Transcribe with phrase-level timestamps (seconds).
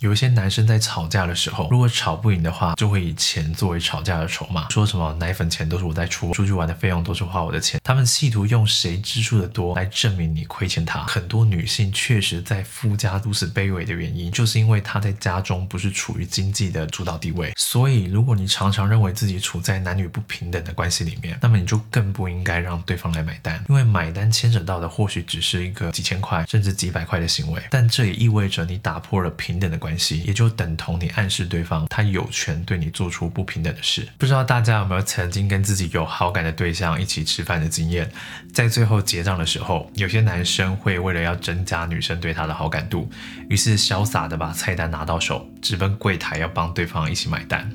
[0.00, 7.80] 有一些男生在吵架的时候，如果吵不赢的话，就会以钱作为吵架的筹码，说什么奶粉钱都是我在出，出去玩的费用都是花我的钱。
[7.82, 11.02] 他们企图用谁支出的多来证明你亏欠他。
[11.06, 17.52] 很多女性确实在夫家如此卑微的原因，就是因为她在家中不是处于经济的主导地位。
[17.56, 29.87] 所以，如果你常常认为自己处在男女不平等的关系里面，那么你就更不应该让对方来买单，因为买单牵扯到的或许只是一个几千块甚至几百块的行为，但这也意味着你打破了平等的关。
[29.88, 34.06] 关系也就等同你暗示对方，他有权对你做出不平等的事。
[34.18, 38.10] 不知道大家有没有曾经跟自己有好感的对象一起吃饭的经验？
[38.52, 43.10] 在最后结账的时候，有些男生会为了要增加女生对他的好感度，
[43.48, 47.72] 于是潇洒的把菜单拿到手，直奔柜台要帮对方一起买单。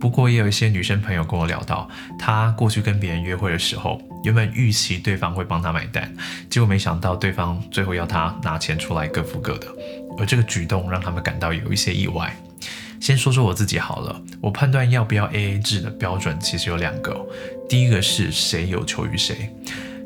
[0.00, 1.86] 不过也有一些女生朋友跟我聊到，
[2.18, 6.10] 她过去跟别人约会的时候，原本预期对方会帮她买单，
[6.48, 9.66] 结果没想到对方最后要她拿钱出来各付各的。
[10.20, 12.36] 而这个举动让他们感到有一些意外。
[13.00, 17.26] 先说说我自己好了，我判断要不要 A A 制的标准其实有两个。
[17.66, 19.48] 第一个是谁有求于谁。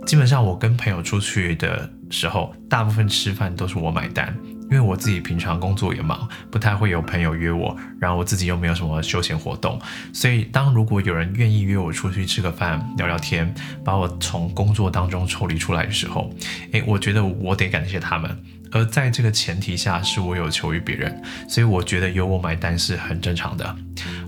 [0.06, 4.36] 基本上我跟朋友出去的时候，大部分吃饭都是我买单，
[4.70, 9.80] 因为我自己平常工作也忙，不太会有朋友约我，然后我自己又没有什么休闲活动，
[10.12, 13.54] 所以当如果有人愿意约我出去吃个饭、聊聊天，
[13.84, 16.30] 把我从工作当中抽离出来的时候，
[16.72, 18.36] 诶，我觉得我得感谢他们。
[18.72, 23.76] 而在这个前提下，是我有求于别人，所以我觉得由我买单是很正常的。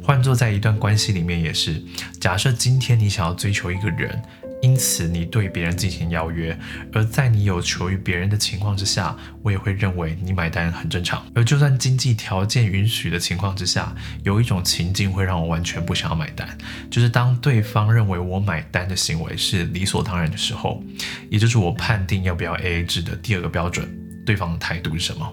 [0.07, 1.83] 换做在一段关系里面也是，
[2.21, 4.23] 假设今天你想要追求一个人，
[4.63, 6.57] 因此你对别人进行邀约，
[6.93, 11.27] 而在你有求于别人的情况之下，我也会认为你买单很正常。
[11.35, 16.57] 而就算经济条件允许的情况之下，有一种情境会让我完全不想要买单，
[16.89, 20.85] 就是当对方认为我买单的行为是理所当然的时候，
[21.29, 23.93] 也就是我判定要不要 AA 制的第二个标准。
[24.25, 25.33] 对方的态度是什么？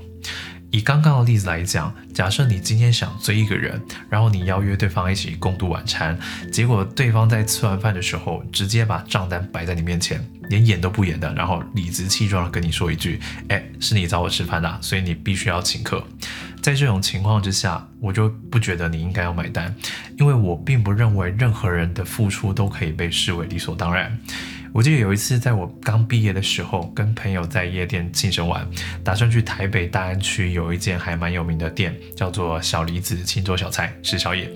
[0.73, 3.79] 以刚刚的例子来讲，假设你今天想追一个人，
[4.09, 6.17] 然后你邀约对方一起共度晚餐，
[6.51, 16.03] 结果对方在吃完饭的时候，直接把账单摆在你面前，连演都不演的，然后理直气壮的跟你说一句：“哎，是你找我吃饭的，所以你必须要请客。”
[16.59, 19.75] 在这种情况之下，我就不觉得你应该要买单，
[20.17, 24.17] 因为我并不认为任何人的付出都可以被视为理所当然。
[24.73, 28.67] 我记得有一次，在我刚毕业的时候，跟朋友在夜店庆生完，
[29.03, 34.49] 打算去台北大安区有一间还蛮有名的店，叫做小梨子清粥小菜吃宵夜。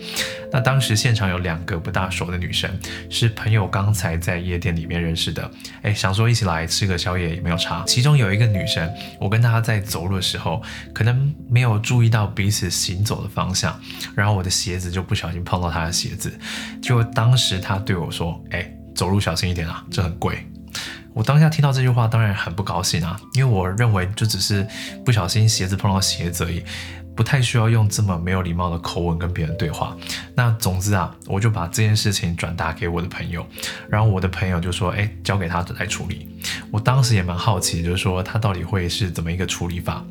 [0.51, 2.67] 那当时现场有两个不大熟的女生，
[3.11, 5.51] 是朋友刚才在夜店里面认识的，
[5.83, 7.84] 哎，想说一起来吃个宵夜也没有差。
[7.85, 10.63] 其中有一个女生，我跟她在走路的时候，
[10.94, 13.79] 可能没有注意到彼此行走的方向，
[14.16, 16.35] 然后我的鞋子就不小心碰到她的鞋子，
[16.81, 18.77] 结果当时她对我说，哎。
[18.97, 20.46] 走路小心一点啊，这很贵。
[21.13, 24.68] 我当下听到这句话，当然很不高兴啊，因为我认为就只是
[25.06, 26.63] 不小心鞋子碰到鞋子而已，
[27.16, 29.96] 不太需要用这么没有礼貌的口吻跟别人对话。
[30.35, 33.46] 那总之啊，我就把这件事情转达给我的朋友，
[33.90, 36.28] 然后我的朋友就说：“哎，交给他来处理。”
[36.69, 40.03] 我当时也蛮好奇，就是说他到底会是怎么一个处理法。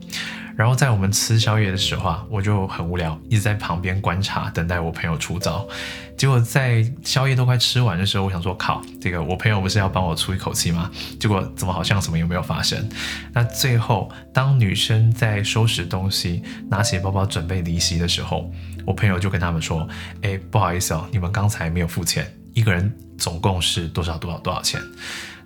[0.57, 5.69] 然后在我们吃宵夜的时候啊，我就很无聊，一直在旁边观察，等待我朋友出招。
[6.17, 10.91] 结果在宵夜都快吃完的时候，我想说，靠，这个我朋友不是要帮我出一口气吗？
[11.21, 12.89] 结果怎么好像什么也没有发生？
[13.35, 18.51] 那最后，当女生在收拾东西、拿起包包准备离席的时候，
[18.87, 19.87] 我朋友就跟他们说
[20.23, 24.81] ：“哎，不好意思哦，你们刚才没有付钱，一个人总共是多少多少多少钱？”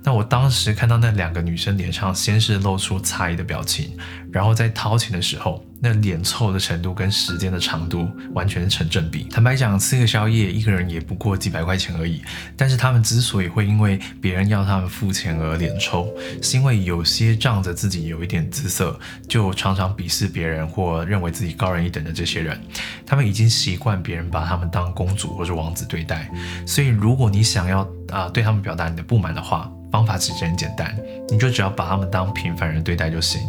[0.02, 3.96] 那我当时看到那两个女生脸上先是露出诧异的表情，
[4.32, 9.24] 然后在掏钱的时候，那脸臭的程度跟时间的长度完全成正比。
[9.24, 12.22] 坦白讲，吃个宵夜一个人也不过几百块钱而已，
[12.56, 22.60] 但是他们之所以会因为别人要他们付钱而脸臭，是因为有些仗着自己有一点姿色，就常常鄙视别人或认为自己高人一等的这些人，
[23.06, 26.30] 他们已经习惯别人把他们当公主或者王子对待。
[26.66, 30.96] 所以，如果你想要啊对他们表达你的不满的话，方法其实很简单，
[31.30, 33.40] 你就只要把他们当平凡人对待就行。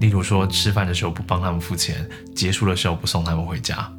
[0.00, 3.90] 例如说，吃饭的时候不帮他们付钱，结束的时候不送他们回家。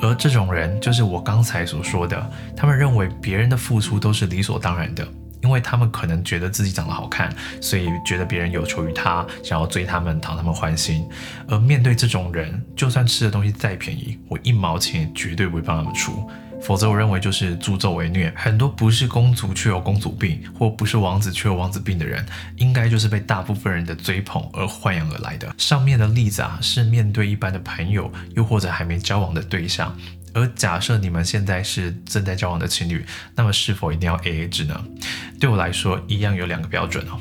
[0.00, 5.06] 而这种人就是我刚才所说的，他们认为别人的付出都是理所当然的，
[5.42, 11.08] 因为他们可能觉得自己长得好看，所以觉得别人有求于他，想要追他们，讨他们欢心。
[11.48, 16.28] 而面对这种人，就算吃的东西再便宜，我一毛钱也绝对不会帮他们出。
[16.66, 18.32] 否则，我认为就是助纣为虐。
[18.36, 22.26] 很多不是公主却有公主病，或不是王子却有王子病的人，
[22.56, 25.54] 应该就是被大部分人的追捧而豢养而来的。
[25.56, 29.96] 上面的例子啊，是面对一般的朋友，又或者还没交往的对象。
[30.34, 34.84] 而假设你们现在是正在交往的情侣，那么是否一定要 AA 制呢？
[35.38, 37.20] 对我来说，一样有两个标准哦。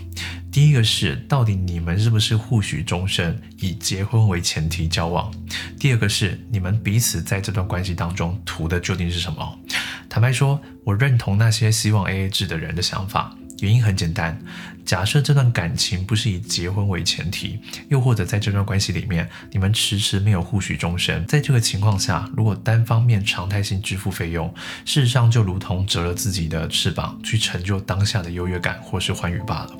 [0.56, 5.30] 第一个是，到底你们是不是互许终身，以结婚为前提交往？
[5.78, 9.60] 第二个是，你们彼此在这段关系当中图的究竟是什么？
[10.08, 13.36] 坦白说，我认同那些希望 AA 制的人的想法。
[13.62, 14.38] 原因很简单，
[14.86, 17.60] 假设这段感情不是以结婚为前提，
[17.90, 24.54] 又或者在这段关系里面你们迟迟没有互许终身，在这个情况下，如果单方面常态性支付费用，
[24.84, 29.72] 事实上就如同折了自己的翅膀去成就当下的优越感或是欢愉罢了。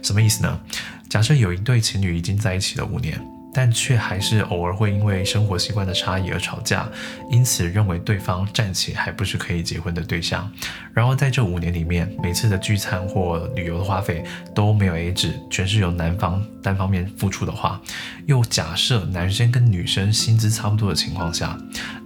[0.00, 0.60] 什么意思呢？
[1.08, 3.20] 假设有一对情侣已经在一起了五年。
[3.54, 6.88] 但却还是偶尔会因为生活习惯的差异而吵架，
[7.30, 10.50] 因此认为对方暂且还不是可以结婚的对象。
[10.92, 14.24] 然后在这五年里面，每次的聚餐或旅游的花费
[14.54, 17.80] 都没有 A 制，全是由男方单方面付出的话，
[18.26, 21.56] 又假设男生跟女生薪资差不多的情况下，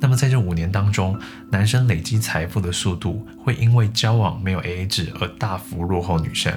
[0.01, 1.19] 那么在这五年当中，
[1.51, 6.53] 男生累积财富的速度会因为交往没有 A A 制而大幅落后女生。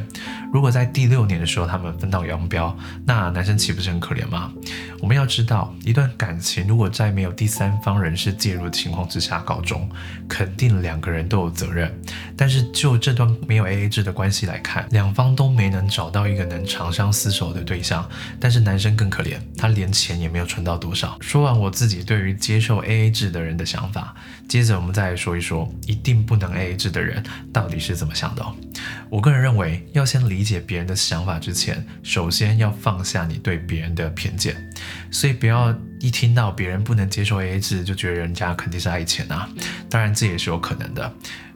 [0.54, 4.52] 如果在第六年的时候他们分道扬镳，那男生岂不是很可怜吗？
[5.00, 9.90] 我们要知道，一段感情如果在没有第三方人士介入的情况之下告终，
[10.30, 11.92] 肯定两个人都有责任。
[12.38, 18.08] 但是就这段没有 AA 制的关系来看，两方都没能找到一个能长相厮守的对象。
[18.40, 21.18] 但是男生更可怜，他连钱也没有存到多少。
[21.20, 24.14] 说完我自己对于接受 AA 制的人的想法，
[24.48, 27.24] 接着我们再来说一说一定不能 AA 制的人
[27.54, 28.46] 到底是怎么想的。
[29.10, 34.56] 我个人认为，要先理解别人的想法之前，首先要放下你对别人的偏见。
[35.10, 39.50] 所以不要一听到别人不能接受 AA 制，就觉得人家肯定是爱钱啊。
[39.90, 41.14] 当然这也是有可能的。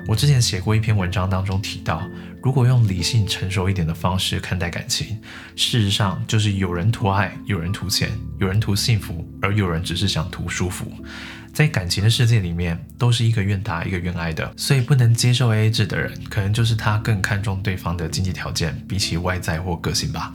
[0.08, 2.02] 我之前写过一篇文章当中提到，
[2.46, 5.18] 如果用理性成熟一点的方式看待感情，
[5.56, 10.86] 事实上就是有人图爱，有人图钱，有人图幸福，而有人只是想图舒服。
[11.52, 20.32] 在感情的世界里面，都是一个愿打一个愿挨的，所以不能接受 AA 制的人，可能就是他更看重对方的经济条件，比起外在或个性吧。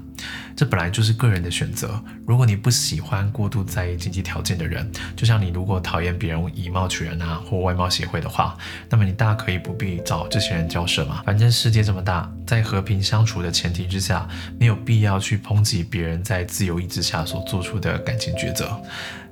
[0.56, 2.02] 这本来就是个人的选择。
[2.26, 8.56] 如果你不喜欢过度在意经济条件的人，就像你如果讨厌别人以貌取人啊，或外貌协会的话，
[8.88, 11.22] 那么你大可以不必找这些人交涉嘛。
[11.25, 14.28] 反正世界这么大，在和平相处的前提之下，
[14.58, 18.81] 没有必要去抨击别人在自由意志下所做出的感情抉择。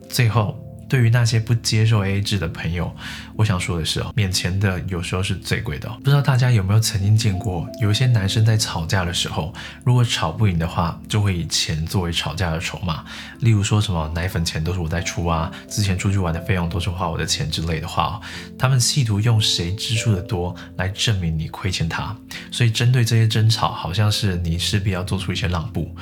[0.08, 0.68] 最后。
[0.88, 2.94] 对于那些不接受 AA 制的朋友，
[3.37, 5.88] 我想说的是哦，免钱的有时候是最贵的。
[6.02, 9.52] 不知道大家有没有曾经见过，有一些男生在吵架的时候，
[9.85, 13.05] 如果吵不赢的话，就会以钱作为吵架的筹码。
[13.40, 18.19] 例如说什么奶粉钱都是我在出啊，之前出去玩的费用都是花我的钱之类的话，
[18.58, 22.17] 他们企图用谁支出的多来证明你亏欠他。
[22.50, 25.94] 所以针对这些争吵，好像是你势必要做出一些让步。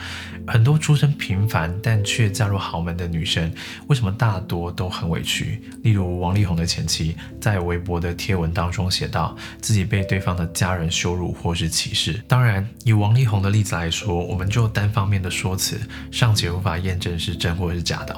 [0.46, 3.52] 很多出身平凡但却嫁入豪门的女生，
[3.88, 4.75] 为什么大多？
[4.76, 5.60] 都很委屈。
[5.82, 12.22] 例如王力宏的前妻在微博的贴文当中写道，自己被对方的家人羞辱或是歧视。
[12.28, 15.80] 当然，以王力宏的例子来说，我们就单方面的说辞
[16.12, 18.14] 尚且无法验证是真或是假的。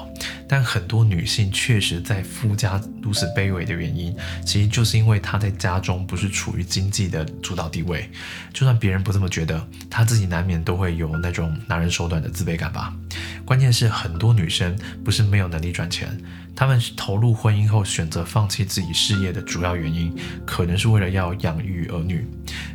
[0.49, 8.09] 但很多女性确实在夫家如此卑微的原因，其实就是因为她在家中不是处于经济的主导地位。
[8.51, 12.91] 就算别人不这么觉得，她自己难免都会有那种拿人手短的自卑感吧。
[13.45, 16.19] 关键是很多女生不是没有能力赚钱。
[16.55, 20.13] 她们投入婚姻后选择放弃自己事业的主要原因，
[20.45, 22.27] 可能是为了要养育儿女。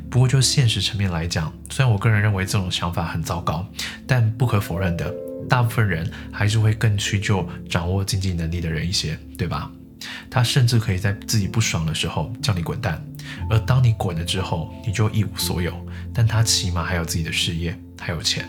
[0.09, 3.67] 不过就现实层面来讲，虽然我个人认为这种想法很糟糕，
[4.07, 5.13] 但不可否认的，
[5.49, 9.71] 大部分人还是会更屈就掌握经济能力的人一些，对吧？
[10.31, 13.03] 他甚至可以在自己不爽的时候叫你滚蛋，
[13.49, 15.73] 而当你滚了之后，你就一无所有。
[16.13, 18.45] 但他起码还有自己的事业，还有钱。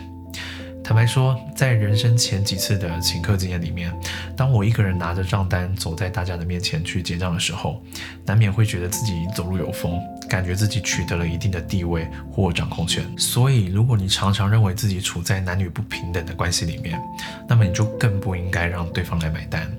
[0.84, 3.92] 坦白说，在人生前几次的请客经验里面，
[4.36, 7.82] 当我一个人拿着账单走在大家的面前去结账的时候，
[8.24, 13.04] 难免会觉得自己走路有风，感觉自己取得了一定的地位或掌控权。
[13.16, 17.00] 所以，如果你常常认为自己处在男女不平等的关系里面，
[17.48, 19.70] 那么你就更不应该让对方来买单。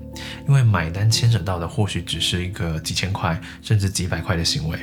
[0.48, 4.78] 因为买单牵扯到的或许只是一个几千块甚至几百块的行为，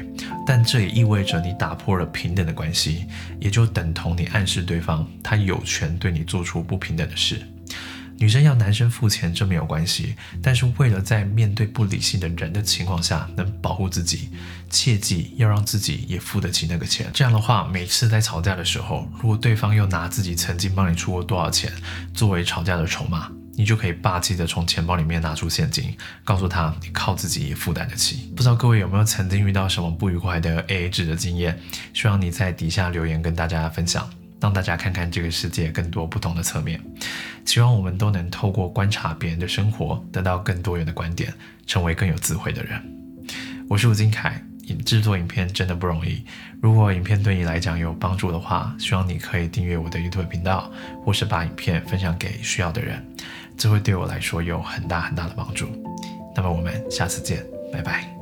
[0.46, 3.06] 但这也意味着你打破了平等的关系，
[3.40, 7.42] 也就等同你暗示对方他有权对你做出不平等的事。
[8.18, 14.30] 女生要男生付钱这没有关系，但是为了在面对不理性的人的情况下能保护自己，
[14.70, 17.10] 切记要让自己也付得起那个钱。
[17.14, 21.72] 这样的话，每次在吵架的时候，如果对方又拿自己曾经帮你出过多少钱
[22.14, 28.32] 作为吵架的筹码，你就可以霸气的从钱包里面拿出现金，告诉他你靠自己也负担得起。
[28.36, 31.60] 不知道各位有没有曾经遇到什么不愉快的 AA 制的经验？
[31.94, 36.82] 希望你在底下留言跟大家分享，让大家看看这个世界更多不同的侧面。
[37.46, 41.34] 希望我们都能透过观察别人的生活，得到更多元的观点，
[41.66, 42.82] 成为更有智慧的人。
[43.70, 44.44] 我是吴金凯。
[44.84, 46.24] 制作影片真的不容易。
[46.60, 50.72] 如果影片对你来讲有帮助的话，希望你可以订阅我的 YouTube 频道，
[51.04, 53.06] 或是把影片分享给需要的人，
[53.56, 55.68] 这会对我来说有很大很大的帮助。
[56.36, 58.15] 那么我们下次见，拜拜。